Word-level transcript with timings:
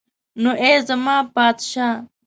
نو 0.41 0.51
ای 0.63 0.73
زما 0.87 1.15
پادشاه. 1.33 1.95